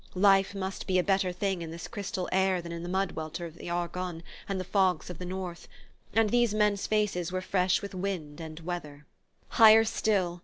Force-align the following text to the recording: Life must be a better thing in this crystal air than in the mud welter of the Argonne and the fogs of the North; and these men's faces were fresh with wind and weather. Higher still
Life 0.15 0.55
must 0.55 0.87
be 0.87 0.97
a 0.97 1.03
better 1.03 1.31
thing 1.31 1.61
in 1.61 1.69
this 1.69 1.87
crystal 1.87 2.27
air 2.31 2.59
than 2.59 2.71
in 2.71 2.81
the 2.81 2.89
mud 2.89 3.11
welter 3.11 3.45
of 3.45 3.53
the 3.53 3.69
Argonne 3.69 4.23
and 4.49 4.59
the 4.59 4.63
fogs 4.63 5.11
of 5.11 5.19
the 5.19 5.25
North; 5.27 5.67
and 6.15 6.31
these 6.31 6.55
men's 6.55 6.87
faces 6.87 7.31
were 7.31 7.39
fresh 7.39 7.83
with 7.83 7.93
wind 7.93 8.39
and 8.41 8.61
weather. 8.61 9.05
Higher 9.49 9.83
still 9.83 10.39